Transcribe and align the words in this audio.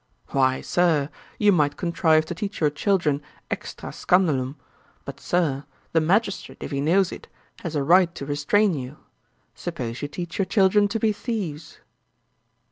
'Why, 0.29 0.61
Sir, 0.61 1.11
you 1.37 1.51
might 1.51 1.77
contrive 1.77 2.25
to 2.25 2.33
teach 2.33 2.59
your 2.59 2.71
children 2.71 3.21
extrÃ 3.51 3.93
scandalum; 3.93 4.55
but, 5.05 5.19
Sir, 5.19 5.63
the 5.91 6.01
magistrate, 6.01 6.63
if 6.63 6.71
he 6.71 6.81
knows 6.81 7.11
it, 7.11 7.27
has 7.59 7.75
a 7.75 7.83
right 7.83 8.11
to 8.15 8.25
restrain 8.25 8.73
you. 8.73 8.97
Suppose 9.53 10.01
you 10.01 10.07
teach 10.07 10.39
your 10.39 10.45
children 10.45 10.87
to 10.87 10.99
be 10.99 11.13
thieves?' 11.13 11.81